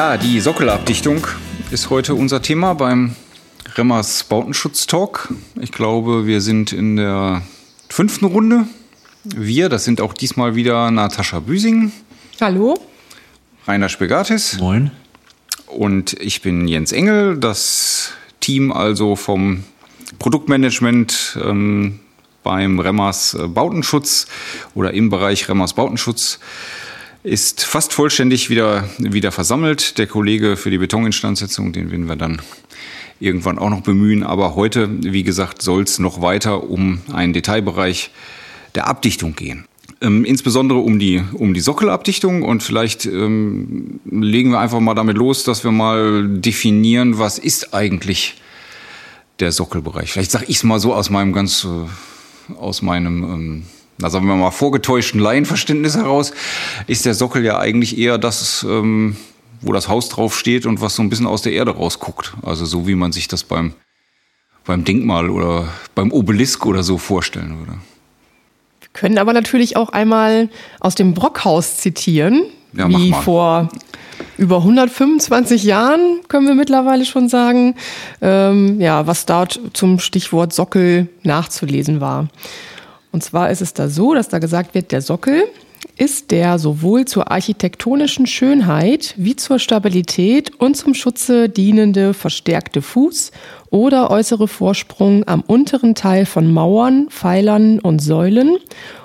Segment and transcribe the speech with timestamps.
[0.00, 1.26] Ja, die Sockelabdichtung
[1.70, 3.16] ist heute unser Thema beim
[3.74, 5.28] Remmers Bautenschutz-Talk.
[5.60, 7.42] Ich glaube, wir sind in der
[7.90, 8.64] fünften Runde.
[9.24, 11.92] Wir, das sind auch diesmal wieder Natascha Büsing.
[12.40, 12.80] Hallo.
[13.68, 14.58] Rainer Spegatis.
[14.58, 14.90] Moin.
[15.66, 19.64] Und ich bin Jens Engel, das Team also vom
[20.18, 22.00] Produktmanagement ähm,
[22.42, 24.28] beim Remmers Bautenschutz
[24.74, 26.40] oder im Bereich Remmers Bautenschutz
[27.22, 29.98] ist fast vollständig wieder, wieder versammelt.
[29.98, 32.40] Der Kollege für die Betoninstandsetzung, den werden wir dann
[33.18, 34.22] irgendwann auch noch bemühen.
[34.22, 38.10] Aber heute, wie gesagt, soll es noch weiter um einen Detailbereich
[38.74, 39.66] der Abdichtung gehen.
[40.00, 45.18] Ähm, insbesondere um die, um die Sockelabdichtung und vielleicht ähm, legen wir einfach mal damit
[45.18, 48.40] los, dass wir mal definieren, was ist eigentlich
[49.40, 50.12] der Sockelbereich.
[50.12, 53.62] Vielleicht sage ich es mal so aus meinem ganz, äh, aus meinem ähm,
[54.00, 56.32] na sagen wir mal, vorgetäuschten Laienverständnis heraus,
[56.86, 59.16] ist der Sockel ja eigentlich eher das, ähm,
[59.60, 62.34] wo das Haus drauf steht und was so ein bisschen aus der Erde rausguckt.
[62.42, 63.74] Also so wie man sich das beim,
[64.64, 67.78] beim Denkmal oder beim Obelisk oder so vorstellen würde.
[68.80, 70.48] Wir können aber natürlich auch einmal
[70.80, 73.68] aus dem Brockhaus zitieren, ja, wie vor
[74.36, 77.74] über 125 Jahren, können wir mittlerweile schon sagen,
[78.22, 82.28] ähm, ja, was dort zum Stichwort Sockel nachzulesen war.
[83.12, 85.44] Und zwar ist es da so, dass da gesagt wird, der Sockel
[85.96, 93.32] ist der sowohl zur architektonischen Schönheit wie zur Stabilität und zum Schutze dienende verstärkte Fuß
[93.70, 98.58] oder äußere Vorsprung am unteren Teil von Mauern, Pfeilern und Säulen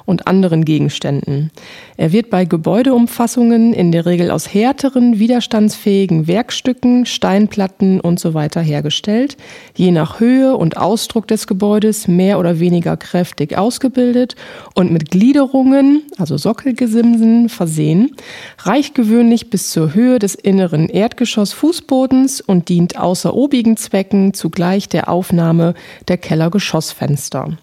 [0.06, 1.52] und anderen Gegenständen.
[1.98, 8.62] Er wird bei Gebäudeumfassungen in der Regel aus härteren, widerstandsfähigen Werkstücken, Steinplatten und so weiter
[8.62, 9.38] hergestellt,
[9.76, 14.36] je nach Höhe und Ausdruck des Gebäudes mehr oder weniger kräftig ausgebildet
[14.76, 18.16] und mit Gliederungen, also Sockelgesimsen, versehen,
[18.60, 25.10] reicht gewöhnlich bis zur Höhe des inneren Erdgeschossfußbodens und dient außer obigen Zwecken zugleich der
[25.10, 25.74] Aufnahme
[26.08, 27.58] der Kellergeschossfenster.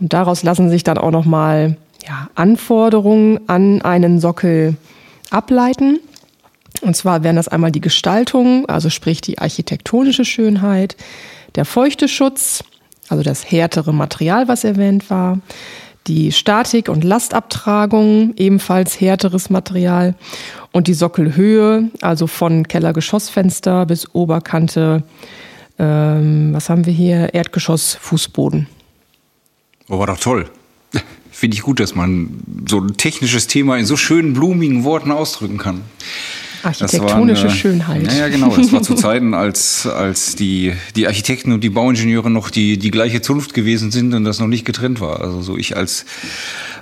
[0.00, 4.76] Und daraus lassen sich dann auch nochmal ja, Anforderungen an einen Sockel
[5.30, 5.98] ableiten.
[6.80, 10.96] Und zwar wären das einmal die Gestaltung, also sprich die architektonische Schönheit,
[11.56, 12.62] der Feuchteschutz,
[13.08, 15.40] also das härtere Material, was erwähnt war,
[16.06, 20.14] die Statik und Lastabtragung, ebenfalls härteres Material
[20.70, 25.02] und die Sockelhöhe, also von Kellergeschossfenster bis Oberkante,
[25.78, 28.66] ähm, was haben wir hier, Erdgeschoss, Fußboden.
[29.88, 30.48] Oh, war doch toll.
[31.30, 35.58] Finde ich gut, dass man so ein technisches Thema in so schönen, blumigen Worten ausdrücken
[35.58, 35.82] kann.
[36.62, 38.12] Architektonische eine, Schönheit.
[38.12, 38.54] Ja, genau.
[38.54, 42.90] Das war zu Zeiten, als, als die, die Architekten und die Bauingenieure noch die, die
[42.90, 45.20] gleiche Zunft gewesen sind und das noch nicht getrennt war.
[45.20, 46.04] Also so ich als,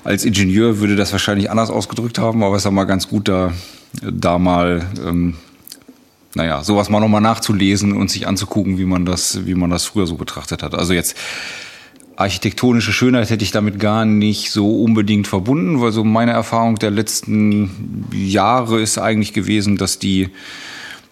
[0.04, 3.52] als Ingenieur würde das wahrscheinlich anders ausgedrückt haben, aber es ist mal ganz gut, da,
[4.02, 5.34] da mal ähm,
[6.34, 10.06] naja, sowas mal nochmal nachzulesen und sich anzugucken, wie man das, wie man das früher
[10.06, 10.74] so betrachtet hat.
[10.74, 11.16] Also jetzt
[12.16, 16.91] architektonische Schönheit hätte ich damit gar nicht so unbedingt verbunden, weil so meine Erfahrung der
[16.91, 20.28] letzten Jahre ist eigentlich gewesen, dass die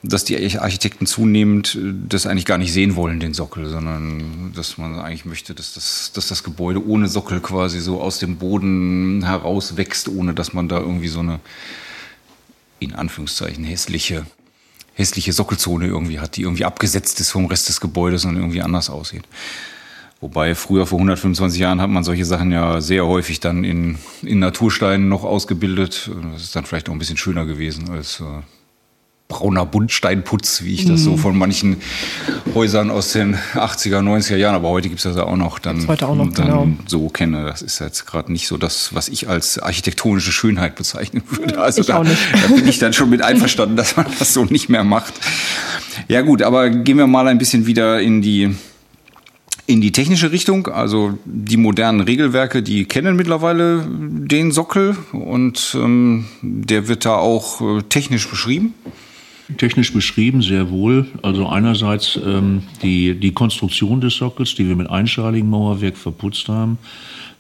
[0.03, 1.77] dass die Architekten zunehmend
[2.09, 6.13] das eigentlich gar nicht sehen wollen, den Sockel, sondern dass man eigentlich möchte, dass das,
[6.15, 10.69] dass das Gebäude ohne Sockel quasi so aus dem Boden heraus wächst, ohne dass man
[10.69, 11.41] da irgendwie so eine,
[12.79, 14.25] in Anführungszeichen, hässliche,
[14.99, 18.91] hässliche Sockelzone irgendwie hat, die irgendwie abgesetzt ist vom Rest des Gebäudes und irgendwie anders
[18.91, 19.23] aussieht.
[20.21, 24.41] Wobei früher vor 125 Jahren hat man solche Sachen ja sehr häufig dann in, in
[24.41, 26.11] Natursteinen noch ausgebildet.
[26.33, 28.43] Das ist dann vielleicht auch ein bisschen schöner gewesen als äh,
[29.29, 31.19] brauner Buntsteinputz, wie ich das so mhm.
[31.19, 31.77] von manchen
[32.55, 35.87] Häusern aus den 80er, 90er Jahren, aber heute gibt es das ja auch noch, dann,
[35.87, 36.69] heute auch noch, dann genau.
[36.87, 37.45] so kenne.
[37.45, 41.61] Das ist jetzt gerade nicht so das, was ich als architektonische Schönheit bezeichnen würde.
[41.61, 44.71] Also ich da, da bin ich dann schon mit einverstanden, dass man das so nicht
[44.71, 45.13] mehr macht.
[46.09, 48.55] Ja gut, aber gehen wir mal ein bisschen wieder in die
[49.67, 50.69] in die technische Richtung.
[50.69, 57.61] Also die modernen Regelwerke, die kennen mittlerweile den Sockel und ähm, der wird da auch
[57.61, 58.73] äh, technisch beschrieben.
[59.57, 61.07] Technisch beschrieben, sehr wohl.
[61.23, 66.77] Also einerseits ähm, die, die Konstruktion des Sockels, die wir mit einschaligen Mauerwerk verputzt haben.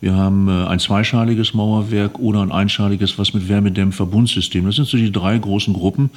[0.00, 4.64] Wir haben äh, ein zweischaliges Mauerwerk oder ein einschaliges, was mit Wärmedämmverbundsystem.
[4.64, 6.10] Das sind so die drei großen Gruppen.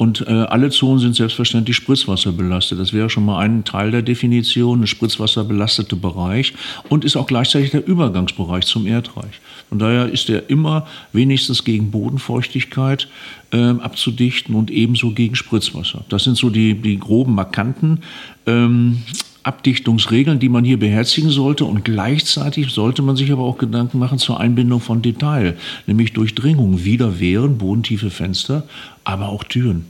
[0.00, 2.80] Und äh, alle Zonen sind selbstverständlich spritzwasserbelastet.
[2.80, 6.54] Das wäre schon mal ein Teil der Definition, ein spritzwasserbelastete Bereich
[6.88, 9.42] und ist auch gleichzeitig der Übergangsbereich zum Erdreich.
[9.68, 13.08] Von daher ist er immer wenigstens gegen Bodenfeuchtigkeit
[13.52, 16.02] äh, abzudichten und ebenso gegen Spritzwasser.
[16.08, 17.98] Das sind so die, die groben markanten
[18.46, 19.02] ähm,
[19.50, 21.64] Abdichtungsregeln, die man hier beherzigen sollte.
[21.64, 25.56] Und gleichzeitig sollte man sich aber auch Gedanken machen zur Einbindung von Detail,
[25.88, 28.62] nämlich Durchdringung, Widerwehren, bodentiefe Fenster,
[29.02, 29.86] aber auch Türen.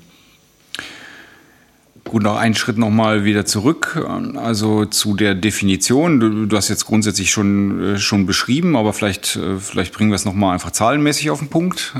[2.04, 4.02] Gut, noch einen Schritt nochmal wieder zurück,
[4.36, 6.18] also zu der Definition.
[6.18, 10.16] Du, du, hast jetzt grundsätzlich schon, äh, schon beschrieben, aber vielleicht, äh, vielleicht bringen wir
[10.16, 11.94] es nochmal einfach zahlenmäßig auf den Punkt.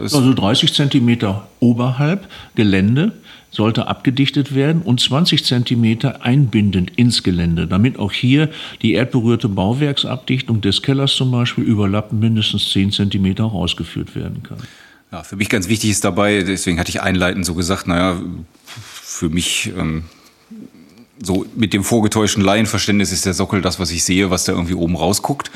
[0.00, 3.14] Das also 30 Zentimeter oberhalb Gelände
[3.50, 8.50] sollte abgedichtet werden und 20 Zentimeter einbindend ins Gelände, damit auch hier
[8.82, 14.58] die erdberührte Bauwerksabdichtung des Kellers zum Beispiel überlappend mindestens 10 Zentimeter rausgeführt werden kann.
[15.10, 18.20] Ja, für mich ganz wichtig ist dabei, deswegen hatte ich einleitend so gesagt, naja,
[18.66, 20.04] für mich ähm,
[21.22, 24.74] so mit dem vorgetäuschten Laienverständnis ist der Sockel das, was ich sehe, was da irgendwie
[24.74, 25.50] oben rausguckt.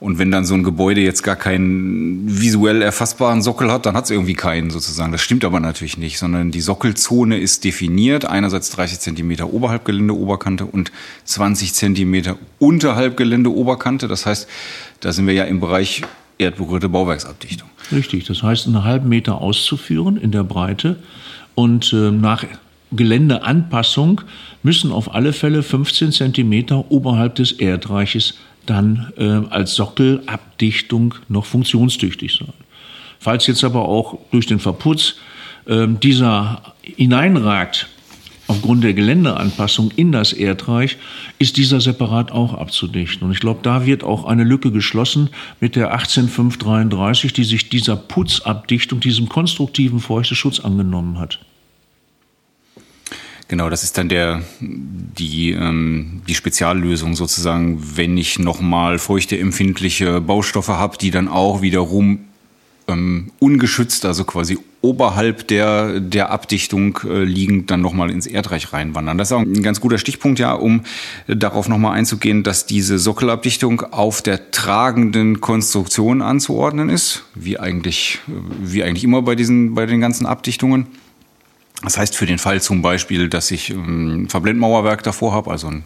[0.00, 4.04] Und wenn dann so ein Gebäude jetzt gar keinen visuell erfassbaren Sockel hat, dann hat
[4.04, 5.12] es irgendwie keinen sozusagen.
[5.12, 8.24] Das stimmt aber natürlich nicht, sondern die Sockelzone ist definiert.
[8.24, 10.90] Einerseits 30 Zentimeter oberhalb Geländeoberkante und
[11.24, 14.08] 20 Zentimeter unterhalb Geländeoberkante.
[14.08, 14.48] Das heißt,
[15.00, 16.00] da sind wir ja im Bereich
[16.38, 17.68] erdberührte Bauwerksabdichtung.
[17.92, 20.96] Richtig, das heißt, einen halben Meter auszuführen in der Breite
[21.54, 22.44] und äh, nach
[22.92, 24.22] Geländeanpassung
[24.62, 32.34] müssen auf alle Fälle 15 Zentimeter oberhalb des Erdreiches dann äh, als Sockelabdichtung noch funktionstüchtig
[32.34, 32.52] sein.
[33.18, 35.16] Falls jetzt aber auch durch den Verputz
[35.66, 37.88] äh, dieser hineinragt,
[38.50, 40.96] aufgrund der Geländeanpassung in das Erdreich,
[41.38, 43.26] ist dieser separat auch abzudichten.
[43.26, 45.30] Und ich glaube, da wird auch eine Lücke geschlossen
[45.60, 51.38] mit der 18533, die sich dieser Putzabdichtung, diesem konstruktiven Feuchteschutz angenommen hat.
[53.50, 60.68] Genau, das ist dann der, die, ähm, die Speziallösung sozusagen, wenn ich nochmal feuchteempfindliche Baustoffe
[60.68, 62.20] habe, die dann auch wiederum
[62.86, 69.18] ähm, ungeschützt, also quasi oberhalb der, der Abdichtung äh, liegend, dann nochmal ins Erdreich reinwandern.
[69.18, 70.82] Das ist auch ein ganz guter Stichpunkt, ja, um
[71.26, 78.20] darauf nochmal einzugehen, dass diese Sockelabdichtung auf der tragenden Konstruktion anzuordnen ist, wie eigentlich,
[78.62, 80.86] wie eigentlich immer bei diesen, bei den ganzen Abdichtungen.
[81.82, 85.84] Das heißt, für den Fall zum Beispiel, dass ich ein Verblendmauerwerk davor habe, also ein,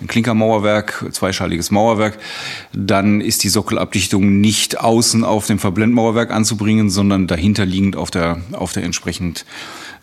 [0.00, 2.18] ein Klinkermauerwerk, zweischaliges Mauerwerk,
[2.72, 8.72] dann ist die Sockelabdichtung nicht außen auf dem Verblendmauerwerk anzubringen, sondern dahinterliegend auf der, auf
[8.72, 9.44] der entsprechend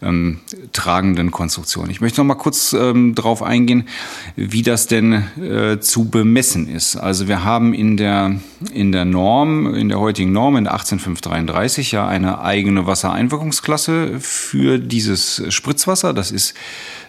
[0.02, 0.40] ähm,
[0.74, 1.90] tragenden Konstruktion.
[1.90, 3.88] Ich möchte noch mal kurz ähm, darauf eingehen,
[4.36, 6.96] wie das denn äh, zu bemessen ist.
[6.96, 8.40] Also wir haben in der,
[8.74, 14.80] in der Norm, in der heutigen Norm, in der 18533 ja eine eigene Wassereinwirkungsklasse für
[14.80, 16.14] dieses Spritzwasser.
[16.14, 16.54] Das ist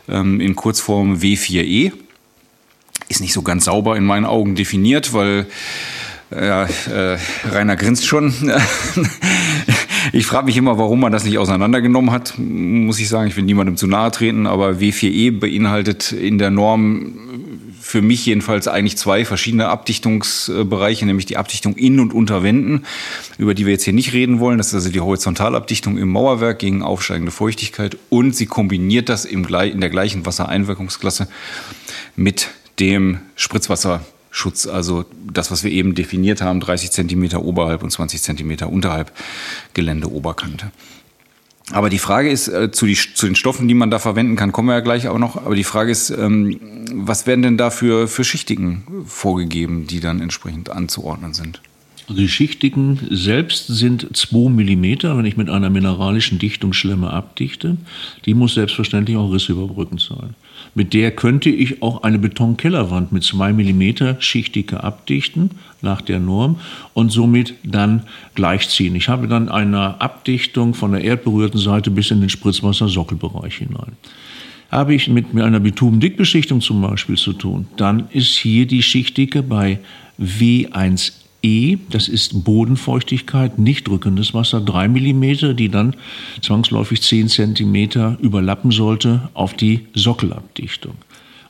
[0.08, 1.92] ähm, in Kurzform W4E.
[3.08, 5.46] Ist nicht so ganz sauber in meinen Augen definiert, weil
[6.30, 7.18] ja, äh,
[7.50, 8.34] Rainer grinst schon.
[10.12, 13.28] ich frage mich immer, warum man das nicht auseinandergenommen hat, muss ich sagen.
[13.28, 17.12] Ich will niemandem zu nahe treten, aber W4E beinhaltet in der Norm
[17.80, 22.84] für mich jedenfalls eigentlich zwei verschiedene Abdichtungsbereiche, nämlich die Abdichtung in und unter Wänden,
[23.38, 24.58] über die wir jetzt hier nicht reden wollen.
[24.58, 29.44] Das ist also die Horizontalabdichtung im Mauerwerk gegen aufsteigende Feuchtigkeit und sie kombiniert das in
[29.44, 31.28] der gleichen Wassereinwirkungsklasse
[32.16, 37.90] mit dem Spritzwasser Schutz, also das, was wir eben definiert haben, 30 Zentimeter oberhalb und
[37.90, 39.10] 20 Zentimeter unterhalb
[39.72, 40.70] Geländeoberkante.
[41.72, 44.52] Aber die Frage ist, äh, zu, die, zu, den Stoffen, die man da verwenden kann,
[44.52, 45.36] kommen wir ja gleich auch noch.
[45.36, 46.60] Aber die Frage ist, ähm,
[46.92, 51.60] was werden denn da für, für Schichtigen vorgegeben, die dann entsprechend anzuordnen sind?
[52.08, 54.84] Die Schichtigen selbst sind 2 mm,
[55.16, 57.76] wenn ich mit einer mineralischen Dichtungsschlemme abdichte.
[58.26, 60.36] Die muss selbstverständlich auch rissüberbrückend sein.
[60.76, 65.50] Mit der könnte ich auch eine Betonkellerwand mit 2 mm Schichtdicke abdichten,
[65.82, 66.60] nach der Norm,
[66.94, 68.04] und somit dann
[68.36, 68.94] gleichziehen.
[68.94, 73.92] Ich habe dann eine Abdichtung von der erdberührten Seite bis in den Spritzwassersockelbereich hinein.
[74.70, 79.80] Habe ich mit einer Bitumendickbeschichtung zum Beispiel zu tun, dann ist hier die Schichtdicke bei
[80.20, 85.94] W1 E, das ist Bodenfeuchtigkeit, nicht drückendes Wasser, 3 mm, die dann
[86.42, 90.94] zwangsläufig 10 cm überlappen sollte auf die Sockelabdichtung.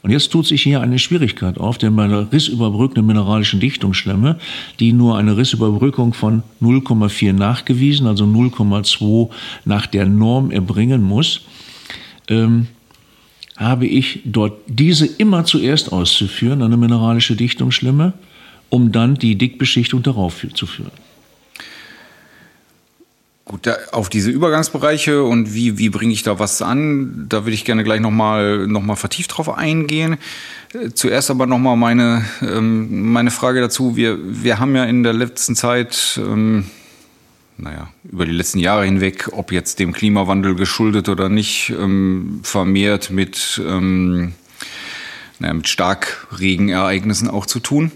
[0.03, 4.39] Und jetzt tut sich hier eine Schwierigkeit auf, denn bei einer rissüberbrückenden mineralischen Dichtungsschlemme,
[4.79, 9.31] die nur eine Rissüberbrückung von 0,4 nachgewiesen, also 0,2
[9.65, 11.41] nach der Norm erbringen muss,
[12.29, 12.67] ähm,
[13.57, 18.13] habe ich dort diese immer zuerst auszuführen, eine mineralische Dichtungsschlemme,
[18.71, 20.93] um dann die Dickbeschichtung darauf zu führen.
[23.49, 27.55] Gut, da, auf diese Übergangsbereiche und wie, wie bringe ich da was an, da würde
[27.55, 30.17] ich gerne gleich nochmal noch mal vertieft drauf eingehen.
[30.75, 33.95] Äh, zuerst aber nochmal meine, ähm, meine Frage dazu.
[33.95, 36.67] Wir, wir haben ja in der letzten Zeit, ähm,
[37.57, 43.11] naja, über die letzten Jahre hinweg, ob jetzt dem Klimawandel geschuldet oder nicht, ähm, vermehrt
[43.11, 44.33] mit, ähm,
[45.39, 47.93] naja, mit Starkregenereignissen auch zu tun.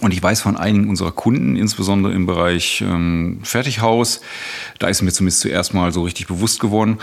[0.00, 4.20] Und ich weiß von einigen unserer Kunden, insbesondere im Bereich ähm, Fertighaus,
[4.78, 6.98] da ist mir zumindest zuerst mal so richtig bewusst geworden,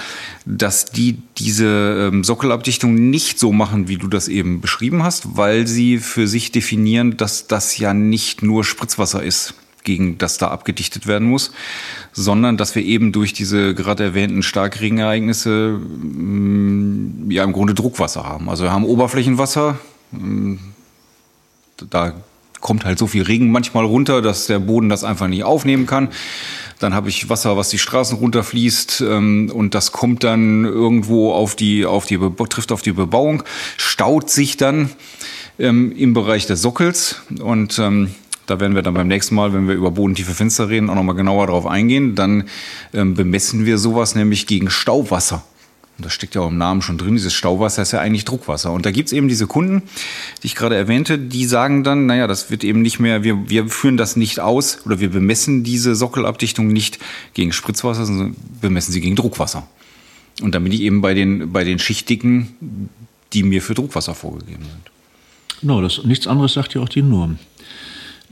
[0.45, 5.67] dass die diese ähm, Sockelabdichtung nicht so machen, wie du das eben beschrieben hast, weil
[5.67, 11.05] sie für sich definieren, dass das ja nicht nur Spritzwasser ist gegen das da abgedichtet
[11.05, 11.51] werden muss,
[12.11, 18.49] sondern dass wir eben durch diese gerade erwähnten Starkregenereignisse mm, ja im Grunde Druckwasser haben.
[18.49, 19.77] Also wir haben Oberflächenwasser,
[20.11, 20.55] mm,
[21.89, 22.15] da
[22.61, 26.09] kommt halt so viel Regen manchmal runter, dass der Boden das einfach nicht aufnehmen kann.
[26.79, 31.55] Dann habe ich Wasser, was die Straßen runterfließt ähm, und das kommt dann irgendwo auf
[31.55, 32.19] die, auf die,
[32.49, 33.43] trifft auf die Bebauung,
[33.77, 34.89] staut sich dann
[35.57, 38.11] ähm, im Bereich des Sockels und ähm,
[38.45, 41.15] da werden wir dann beim nächsten Mal, wenn wir über bodentiefe Fenster reden, auch nochmal
[41.15, 42.13] genauer darauf eingehen.
[42.13, 42.43] Dann
[42.93, 45.43] ähm, bemessen wir sowas nämlich gegen Stauwasser.
[45.97, 48.71] Und das steckt ja auch im Namen schon drin, dieses Stauwasser ist ja eigentlich Druckwasser.
[48.71, 49.83] Und da gibt's eben diese Kunden,
[50.43, 53.69] die ich gerade erwähnte, die sagen dann, naja, das wird eben nicht mehr, wir, wir
[53.69, 56.99] führen das nicht aus oder wir bemessen diese Sockelabdichtung nicht
[57.33, 59.67] gegen Spritzwasser, sondern bemessen sie gegen Druckwasser.
[60.41, 62.89] Und dann bin ich eben bei den, bei den Schichtdicken,
[63.31, 64.91] die mir für Druckwasser vorgegeben sind.
[65.61, 67.39] Genau, das, nichts anderes sagt ja auch die Norm.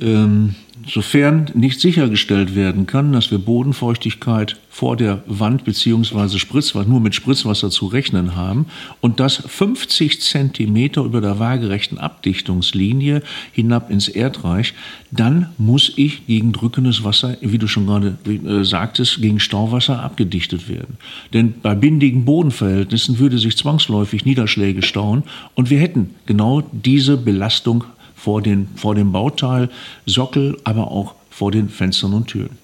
[0.02, 0.56] Ähm,
[0.88, 7.14] sofern nicht sichergestellt werden kann, dass wir Bodenfeuchtigkeit vor der Wand beziehungsweise Spritzwasser, nur mit
[7.14, 8.66] Spritzwasser zu rechnen haben
[9.00, 14.74] und das 50 Zentimeter über der waagerechten Abdichtungslinie hinab ins Erdreich,
[15.12, 20.68] dann muss ich gegen drückendes Wasser, wie du schon gerade äh, sagtest, gegen Stauwasser abgedichtet
[20.68, 20.98] werden.
[21.34, 27.86] Denn bei bindigen Bodenverhältnissen würde sich zwangsläufig Niederschläge stauen und wir hätten genau diese Belastung
[28.24, 29.70] vor, den, vor dem Bauteil,
[30.06, 32.58] Sockel, aber auch vor den Fenstern und Türen.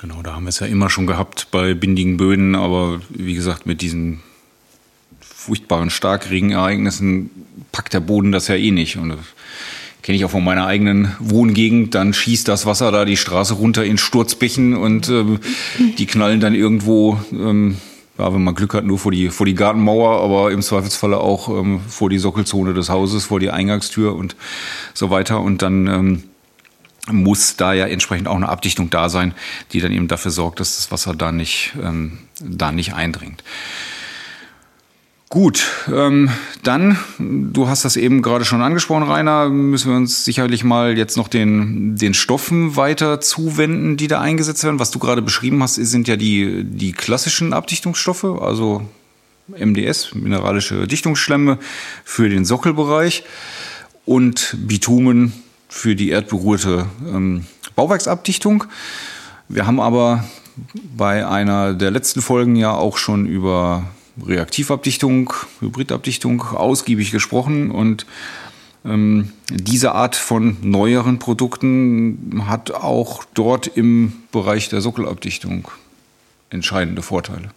[0.00, 3.66] Genau, da haben wir es ja immer schon gehabt bei bindigen Böden, aber wie gesagt,
[3.66, 4.20] mit diesen
[5.20, 7.30] furchtbaren Starkregenereignissen
[7.70, 8.96] packt der Boden das ja eh nicht.
[8.96, 9.18] Und das
[10.02, 11.94] kenne ich auch von meiner eigenen Wohngegend.
[11.94, 15.38] Dann schießt das Wasser da die Straße runter in Sturzbächen und ähm,
[15.98, 17.76] die knallen dann irgendwo ähm,
[18.22, 21.48] ja, wenn man Glück hat, nur vor die, vor die Gartenmauer, aber im Zweifelsfalle auch
[21.48, 24.36] ähm, vor die Sockelzone des Hauses, vor die Eingangstür und
[24.94, 25.40] so weiter.
[25.40, 26.22] Und dann ähm,
[27.10, 29.34] muss da ja entsprechend auch eine Abdichtung da sein,
[29.72, 33.42] die dann eben dafür sorgt, dass das Wasser da nicht, ähm, da nicht eindringt.
[35.32, 36.28] Gut, ähm,
[36.62, 41.16] dann, du hast das eben gerade schon angesprochen, Rainer, müssen wir uns sicherlich mal jetzt
[41.16, 44.78] noch den, den Stoffen weiter zuwenden, die da eingesetzt werden.
[44.78, 48.82] Was du gerade beschrieben hast, sind ja die, die klassischen Abdichtungsstoffe, also
[49.48, 51.56] MDS, mineralische Dichtungsschlemme
[52.04, 53.24] für den Sockelbereich
[54.04, 55.32] und Bitumen
[55.66, 58.64] für die erdberuhrte ähm, Bauwerksabdichtung.
[59.48, 60.24] Wir haben aber
[60.94, 63.84] bei einer der letzten Folgen ja auch schon über
[64.26, 68.06] Reaktivabdichtung, Hybridabdichtung ausgiebig gesprochen und
[68.84, 75.68] ähm, diese Art von neueren Produkten hat auch dort im Bereich der Sockelabdichtung
[76.50, 77.50] entscheidende Vorteile.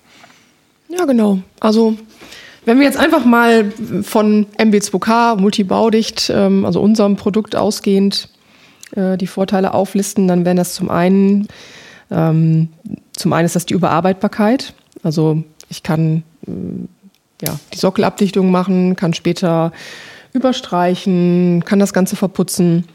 [0.87, 1.39] Ja, genau.
[1.59, 1.97] Also
[2.65, 3.71] wenn wir jetzt einfach mal
[4.03, 8.29] von MB2K, Multibaudicht, ähm, also unserem Produkt ausgehend,
[8.95, 11.47] äh, die Vorteile auflisten, dann wären das zum einen,
[12.11, 12.69] ähm,
[13.13, 14.73] zum einen ist das die Überarbeitbarkeit.
[15.03, 16.23] Also ich kann
[17.41, 19.71] ja, die Sockelabdichtung machen, kann später
[20.33, 22.85] überstreichen, kann das Ganze verputzen.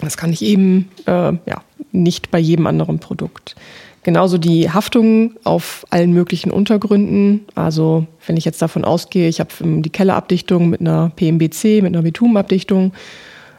[0.00, 3.56] Das kann ich eben äh, ja, nicht bei jedem anderen Produkt.
[4.04, 7.44] Genauso die Haftung auf allen möglichen Untergründen.
[7.54, 12.02] Also wenn ich jetzt davon ausgehe, ich habe die Kellerabdichtung mit einer PMBC, mit einer
[12.02, 12.92] Bitumenabdichtung,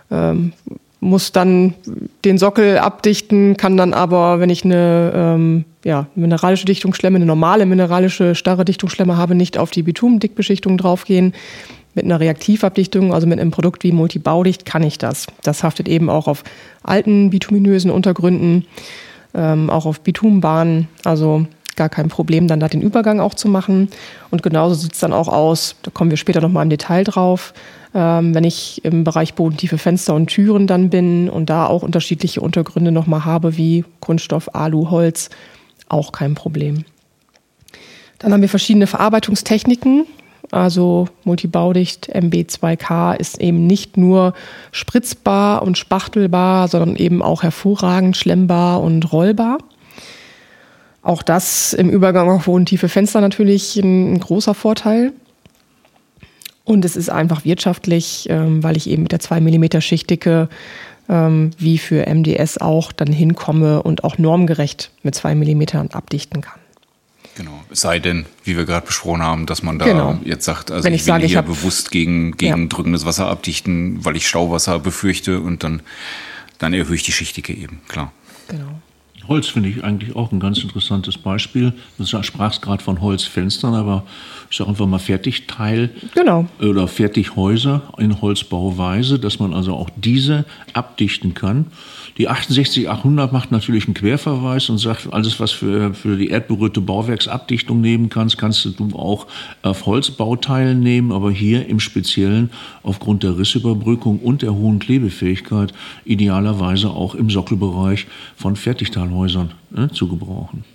[0.09, 0.53] ähm,
[1.00, 1.75] muss dann
[2.25, 7.65] den Sockel abdichten, kann dann aber, wenn ich eine ähm, ja, mineralische Dichtungsschlemme, eine normale
[7.65, 11.34] mineralische starre Dichtungsschlemme habe, nicht auf die Bitumendickbeschichtung draufgehen.
[11.96, 15.25] Mit einer Reaktivabdichtung, also mit einem Produkt wie Multibaudicht, kann ich das.
[15.41, 16.44] Das haftet eben auch auf
[16.84, 18.65] alten bituminösen Untergründen,
[19.34, 20.88] ähm, auch auf Bitumenbahnen.
[21.03, 23.89] Also gar kein Problem, dann da den Übergang auch zu machen.
[24.29, 27.53] Und genauso sieht es dann auch aus, da kommen wir später nochmal im Detail drauf,
[27.93, 32.41] ähm, wenn ich im Bereich bodentiefe Fenster und Türen dann bin und da auch unterschiedliche
[32.41, 35.29] Untergründe nochmal habe, wie Kunststoff, Alu, Holz,
[35.88, 36.86] auch kein Problem.
[38.19, 40.05] Dann haben wir verschiedene Verarbeitungstechniken.
[40.51, 44.34] Also Multibaudicht MB2K ist eben nicht nur
[44.72, 49.60] spritzbar und spachtelbar, sondern eben auch hervorragend schlemmbar und rollbar.
[51.01, 55.13] Auch das im Übergang auf bodentiefe Fenster natürlich ein großer Vorteil.
[56.69, 60.49] Und es ist einfach wirtschaftlich, ähm, weil ich eben mit der 2 mm Schichtdicke
[61.09, 66.59] ähm, wie für MDS auch dann hinkomme und auch normgerecht mit 2 mm abdichten kann.
[67.35, 67.59] Genau.
[67.71, 70.19] Es sei denn, wie wir gerade besprochen haben, dass man da genau.
[70.23, 72.67] jetzt sagt, also Wenn ich, ich will sage, hier ich bewusst gegen, gegen ja.
[72.67, 75.81] drückendes Wasser abdichten, weil ich Stauwasser befürchte und dann,
[76.59, 78.11] dann erhöhe ich die Schichtdicke eben, klar.
[78.47, 78.79] Genau.
[79.27, 81.73] Holz finde ich eigentlich auch ein ganz interessantes Beispiel.
[81.97, 84.03] Du sprachst gerade von Holzfenstern, aber
[84.50, 86.48] ich sage einfach mal Fertigteil genau.
[86.60, 91.68] oder Fertighäuser in Holzbauweise, dass man also auch diese abdichten kann.
[92.18, 97.79] Die 68800 macht natürlich einen Querverweis und sagt, alles, was für, für die erdberührte Bauwerksabdichtung
[97.79, 99.27] nehmen kannst, kannst du auch
[99.62, 102.50] auf Holzbauteilen nehmen, aber hier im Speziellen
[102.84, 105.74] aufgrund der Rissüberbrückung und der hohen Klebefähigkeit
[106.06, 110.65] idealerweise auch im Sockelbereich von Fertigteilhäusern ne, zu gebrauchen.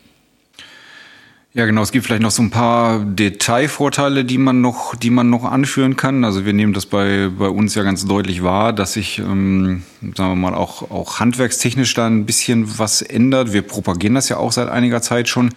[1.56, 1.82] Ja, genau.
[1.82, 5.94] Es gibt vielleicht noch so ein paar Detailvorteile, die man noch, die man noch anführen
[5.94, 6.24] kann.
[6.24, 9.84] Also wir nehmen das bei, bei uns ja ganz deutlich wahr, dass sich, ähm,
[10.16, 13.52] sagen wir mal, auch, auch handwerkstechnisch da ein bisschen was ändert.
[13.52, 15.50] Wir propagieren das ja auch seit einiger Zeit schon.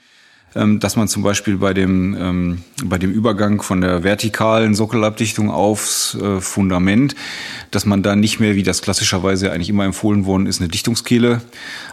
[0.56, 5.51] Ähm, dass man zum Beispiel bei dem, ähm, bei dem Übergang von der vertikalen Sockelabdichtung
[5.51, 7.16] aufs äh, Fundament,
[7.72, 11.42] dass man da nicht mehr, wie das klassischerweise eigentlich immer empfohlen worden ist, eine Dichtungskehle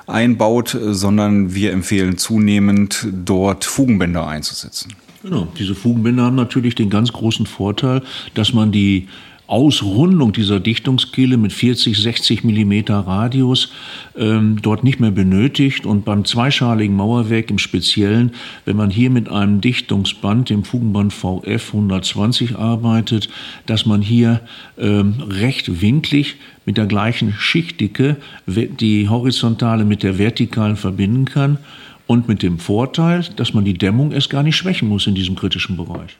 [0.06, 4.94] einbaut, äh, sondern wir empfehlen zunehmend dort Fugenbänder einzusetzen.
[5.25, 8.02] Genau, diese Fugenbänder haben natürlich den ganz großen Vorteil,
[8.34, 9.08] dass man die
[9.46, 13.70] Ausrundung dieser Dichtungskehle mit 40, 60 Millimeter Radius
[14.16, 15.84] ähm, dort nicht mehr benötigt.
[15.84, 18.32] Und beim zweischaligen Mauerwerk im Speziellen,
[18.64, 23.28] wenn man hier mit einem Dichtungsband, dem Fugenband VF 120 arbeitet,
[23.66, 24.40] dass man hier
[24.78, 31.58] ähm, recht winklig mit der gleichen Schichtdicke die horizontale mit der vertikalen verbinden kann.
[32.06, 35.36] Und mit dem Vorteil, dass man die Dämmung erst gar nicht schwächen muss in diesem
[35.36, 36.18] kritischen Bereich.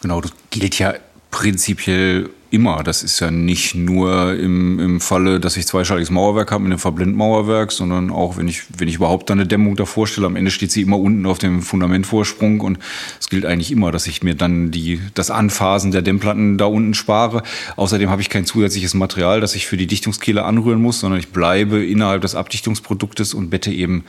[0.00, 0.94] Genau, das gilt ja
[1.42, 2.84] prinzipiell immer.
[2.84, 6.78] Das ist ja nicht nur im, im Falle, dass ich zweischaliges Mauerwerk habe mit einem
[6.78, 10.70] Verblendmauerwerk, sondern auch, wenn ich, wenn ich überhaupt eine Dämmung davor stelle, am Ende steht
[10.70, 12.78] sie immer unten auf dem Fundamentvorsprung und
[13.18, 16.94] es gilt eigentlich immer, dass ich mir dann die, das Anphasen der Dämmplatten da unten
[16.94, 17.42] spare.
[17.74, 21.30] Außerdem habe ich kein zusätzliches Material, das ich für die Dichtungskehle anrühren muss, sondern ich
[21.30, 24.04] bleibe innerhalb des Abdichtungsproduktes und bette eben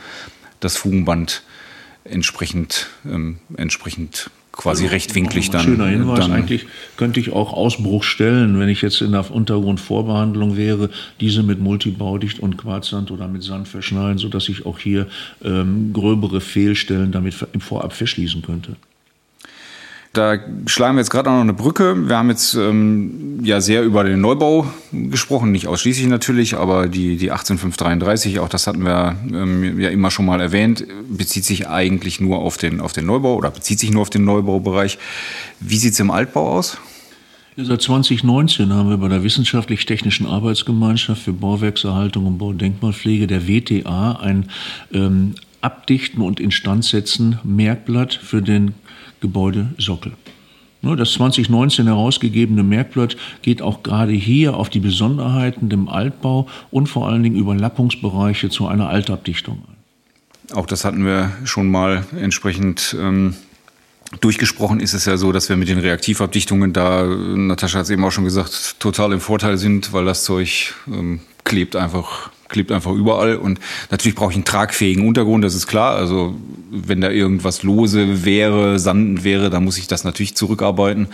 [0.60, 1.42] das Fugenband
[2.04, 5.64] entsprechend, ähm, entsprechend quasi also, rechtwinklig dann.
[5.64, 6.20] Schöner Hinweis.
[6.20, 10.90] Dann Eigentlich könnte ich auch Ausbruch stellen, wenn ich jetzt in der Untergrundvorbehandlung wäre,
[11.20, 15.06] diese mit Multibaudicht und Quarzsand oder mit Sand verschneiden, sodass ich auch hier
[15.44, 18.76] ähm, gröbere Fehlstellen damit im Vorab verschließen könnte.
[20.14, 22.08] Da schlagen wir jetzt gerade auch noch eine Brücke.
[22.08, 27.16] Wir haben jetzt ähm, ja sehr über den Neubau gesprochen, nicht ausschließlich natürlich, aber die,
[27.16, 32.20] die 18533, auch das hatten wir ähm, ja immer schon mal erwähnt, bezieht sich eigentlich
[32.20, 34.98] nur auf den, auf den Neubau oder bezieht sich nur auf den Neubaubereich.
[35.58, 36.78] Wie sieht es im Altbau aus?
[37.56, 44.48] Seit 2019 haben wir bei der Wissenschaftlich-Technischen Arbeitsgemeinschaft für Bauwerkserhaltung und Baudenkmalpflege, der WTA, ein
[44.92, 48.74] ähm, Abdichten und Instandsetzen Merkblatt für den
[49.20, 50.12] Gebäudesockel.
[50.82, 57.08] Das 2019 herausgegebene Merkblatt geht auch gerade hier auf die Besonderheiten dem Altbau und vor
[57.08, 60.54] allen Dingen Überlappungsbereiche zu einer Altabdichtung ein.
[60.54, 63.34] Auch das hatten wir schon mal entsprechend ähm,
[64.20, 64.78] durchgesprochen.
[64.78, 68.12] Ist es ja so, dass wir mit den Reaktivabdichtungen da, Natascha hat es eben auch
[68.12, 73.36] schon gesagt, total im Vorteil sind, weil das Zeug ähm, klebt einfach klebt einfach überall.
[73.36, 75.96] Und natürlich brauche ich einen tragfähigen Untergrund, das ist klar.
[75.96, 76.34] Also
[76.70, 81.08] wenn da irgendwas lose wäre, sandend wäre, dann muss ich das natürlich zurückarbeiten,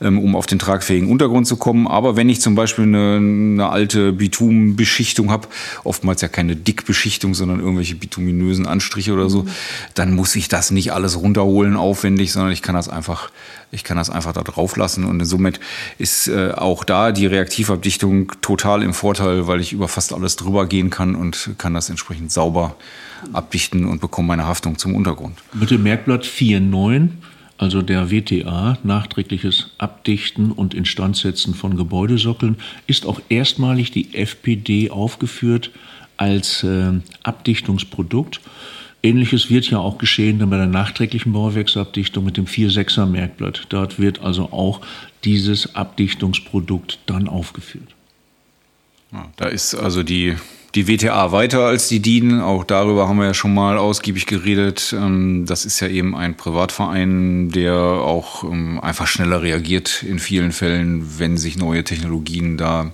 [0.00, 1.86] um auf den tragfähigen Untergrund zu kommen.
[1.86, 5.48] Aber wenn ich zum Beispiel eine, eine alte Bitumenbeschichtung habe,
[5.84, 9.46] oftmals ja keine Dickbeschichtung, sondern irgendwelche bituminösen Anstriche oder so,
[9.94, 13.30] dann muss ich das nicht alles runterholen aufwendig, sondern ich kann das einfach
[13.74, 15.58] ich kann das einfach da drauf lassen und somit
[15.98, 20.66] ist äh, auch da die Reaktivabdichtung total im Vorteil, weil ich über fast alles drüber
[20.66, 22.76] gehen kann und kann das entsprechend sauber
[23.32, 25.38] abdichten und bekomme meine Haftung zum Untergrund.
[25.52, 27.08] Mit Merkblatt 4.9
[27.56, 35.70] also der WTA, nachträgliches Abdichten und Instandsetzen von Gebäudesockeln, ist auch erstmalig die FPD aufgeführt
[36.16, 38.40] als äh, Abdichtungsprodukt.
[39.02, 43.66] Ähnliches wird ja auch geschehen dann bei der nachträglichen Bauwerksabdichtung mit dem 4-6er Merkblatt.
[43.68, 44.80] Dort wird also auch
[45.24, 47.94] dieses Abdichtungsprodukt dann aufgeführt.
[49.12, 50.36] Ja, da ist also die,
[50.74, 52.40] die WTA weiter als die DIN.
[52.40, 54.94] Auch darüber haben wir ja schon mal ausgiebig geredet.
[54.96, 60.52] Ähm, das ist ja eben ein Privatverein, der auch ähm, einfach schneller reagiert in vielen
[60.52, 62.90] Fällen, wenn sich neue Technologien da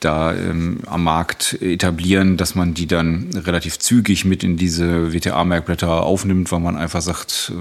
[0.00, 6.02] da ähm, am Markt etablieren, dass man die dann relativ zügig mit in diese WTA-Merkblätter
[6.02, 7.52] aufnimmt, weil man einfach sagt,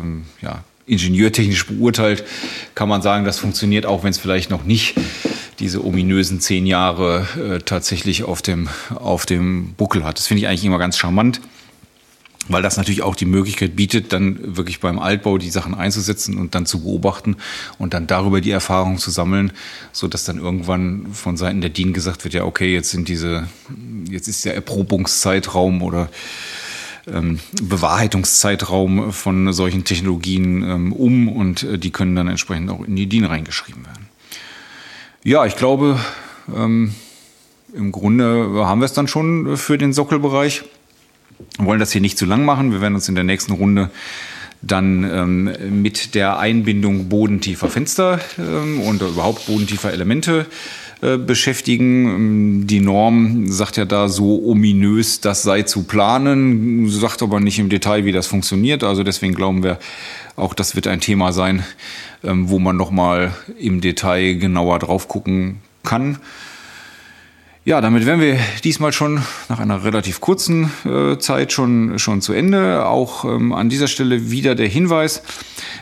[0.41, 2.25] ja, ingenieurtechnisch beurteilt,
[2.75, 4.95] kann man sagen, das funktioniert, auch wenn es vielleicht noch nicht
[5.63, 10.17] diese ominösen zehn Jahre äh, tatsächlich auf dem, auf dem Buckel hat.
[10.17, 11.39] Das finde ich eigentlich immer ganz charmant.
[12.49, 16.53] weil das natürlich auch die Möglichkeit bietet, dann wirklich beim Altbau die Sachen einzusetzen und
[16.53, 17.37] dann zu beobachten
[17.77, 19.53] und dann darüber die Erfahrungen zu sammeln,
[19.93, 23.47] so dass dann irgendwann von Seiten der DIN gesagt wird, ja okay, jetzt sind diese,
[24.09, 26.09] jetzt ist der Erprobungszeitraum oder
[27.07, 32.97] ähm, Bewahrheitungszeitraum von solchen Technologien ähm, um und äh, die können dann entsprechend auch in
[32.97, 34.12] die DIN reingeschrieben werden.
[35.25, 35.97] Ja, ich glaube,
[36.53, 36.93] ähm,
[37.73, 40.63] im Grunde haben wir es dann schon für den Sockelbereich.
[41.57, 42.73] Wir wollen das hier nicht zu lang machen.
[42.73, 43.89] Wir werden uns in der nächsten Runde
[44.61, 50.45] dann ähm, mit der Einbindung bodentiefer Fenster ähm, und überhaupt bodentiefer Elemente
[51.03, 52.05] äh, beschäftigen.
[52.05, 57.59] Ähm, die Norm sagt ja da so ominös, das sei zu planen, sagt aber nicht
[57.59, 58.83] im Detail, wie das funktioniert.
[58.83, 59.79] Also deswegen glauben wir,
[60.37, 61.63] auch das wird ein Thema sein,
[62.23, 66.19] ähm, wo man nochmal im Detail genauer drauf gucken kann.
[67.65, 72.33] Ja, damit wären wir diesmal schon nach einer relativ kurzen äh, Zeit schon, schon zu
[72.33, 72.85] Ende.
[72.85, 75.21] Auch ähm, an dieser Stelle wieder der Hinweis.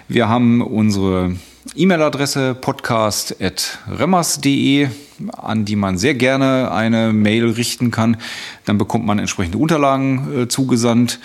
[0.08, 1.36] Wir haben unsere
[1.76, 4.90] E-Mail-Adresse podcast.remmers.de,
[5.30, 8.18] an die man sehr gerne eine Mail richten kann.
[8.66, 11.20] Dann bekommt man entsprechende Unterlagen äh, zugesandt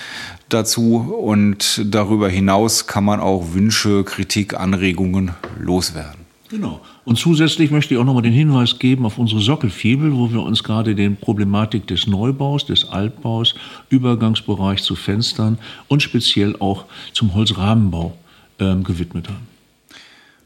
[0.48, 6.26] dazu und darüber hinaus kann man auch Wünsche, Kritik, Anregungen loswerden.
[6.48, 6.80] Genau.
[7.04, 10.62] Und zusätzlich möchte ich auch nochmal den Hinweis geben auf unsere Sockelfibel, wo wir uns
[10.62, 13.54] gerade den Problematik des Neubaus, des Altbaus,
[13.90, 18.16] Übergangsbereich zu Fenstern und speziell auch zum Holzrahmenbau
[18.60, 19.48] ähm, gewidmet haben.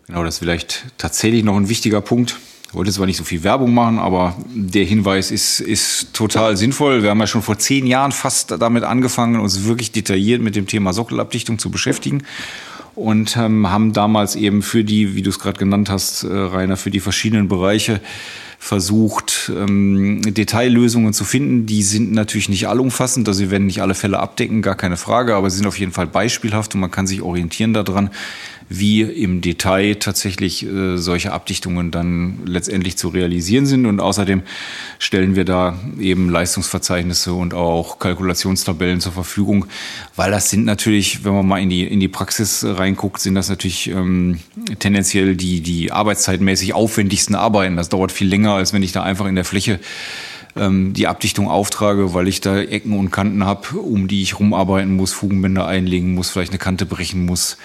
[0.07, 2.39] Genau, das ist vielleicht tatsächlich noch ein wichtiger Punkt.
[2.71, 7.03] Ich wollte zwar nicht so viel Werbung machen, aber der Hinweis ist, ist total sinnvoll.
[7.03, 10.69] Wir haben ja schon vor zehn Jahren fast damit angefangen, uns wirklich detailliert mit dem
[10.69, 12.23] Thema Sockelabdichtung zu beschäftigen
[12.95, 16.77] und ähm, haben damals eben für die, wie du es gerade genannt hast, äh, Rainer,
[16.77, 18.01] für die verschiedenen Bereiche
[18.61, 21.67] versucht, ähm, Detaillösungen zu finden.
[21.67, 25.35] Die sind natürlich nicht allumfassend, also sie werden nicht alle Fälle abdecken, gar keine Frage,
[25.35, 28.11] aber sie sind auf jeden Fall beispielhaft und man kann sich orientieren daran,
[28.73, 33.85] wie im Detail tatsächlich äh, solche Abdichtungen dann letztendlich zu realisieren sind.
[33.85, 34.43] Und außerdem
[35.01, 39.67] stellen wir da eben Leistungsverzeichnisse und auch Kalkulationstabellen zur Verfügung,
[40.15, 43.49] weil das sind natürlich, wenn man mal in die, in die Praxis reinguckt, sind das
[43.49, 44.39] natürlich ähm,
[44.79, 47.77] tendenziell die, die arbeitszeitmäßig aufwendigsten Arbeiten.
[47.77, 49.81] Das dauert viel länger, als wenn ich da einfach in der Fläche
[50.55, 54.95] ähm, die Abdichtung auftrage, weil ich da Ecken und Kanten habe, um die ich rumarbeiten
[54.95, 57.57] muss, Fugenbänder einlegen muss, vielleicht eine Kante brechen muss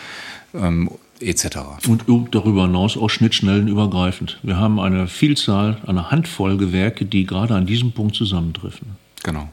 [0.59, 0.89] ähm,
[1.19, 1.57] etc.
[1.87, 4.39] Und darüber hinaus auch Schnittstellen übergreifend.
[4.43, 8.87] Wir haben eine Vielzahl, eine Handvoll Gewerke, die gerade an diesem Punkt zusammentreffen.
[9.23, 9.49] Genau.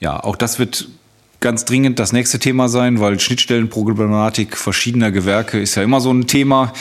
[0.00, 0.88] Ja, auch das wird
[1.40, 6.26] ganz dringend das nächste Thema sein, weil Schnittstellenproblematik verschiedener Gewerke ist ja immer so ein
[6.26, 6.72] Thema.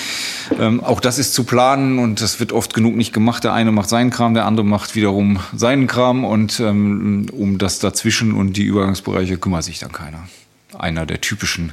[0.60, 3.44] Ähm, auch das ist zu planen und das wird oft genug nicht gemacht.
[3.44, 7.80] Der eine macht seinen Kram, der andere macht wiederum seinen Kram und ähm, um das
[7.80, 10.28] dazwischen und die Übergangsbereiche kümmert sich dann keiner.
[10.78, 11.72] Einer der typischen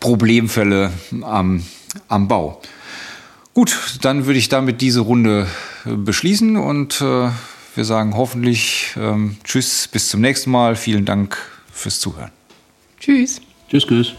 [0.00, 1.64] Problemfälle am,
[2.08, 2.60] am Bau.
[3.54, 5.46] Gut, dann würde ich damit diese Runde
[5.86, 7.30] äh, beschließen und äh,
[7.74, 10.76] wir sagen hoffentlich ähm, Tschüss, bis zum nächsten Mal.
[10.76, 11.38] Vielen Dank
[11.72, 12.30] fürs Zuhören.
[13.00, 13.40] Tschüss.
[13.70, 14.12] Tschüss, tschüss.